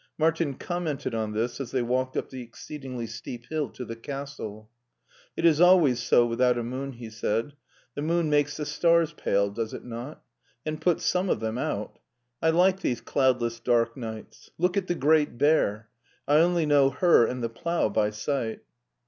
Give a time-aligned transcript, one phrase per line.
[0.17, 4.67] Martin commented on this as they walked up the exceedingly steep hill to the castle.
[5.01, 7.53] '* It is always so without a moon," he said."
[7.95, 10.23] The moon makes the stars pale, does it not?
[10.65, 11.99] And puts some of them out.
[12.41, 14.49] I like these cloudless dark nights.
[14.57, 15.89] Look at the Great Bear.
[16.27, 18.61] J only know her and the Plough by sight."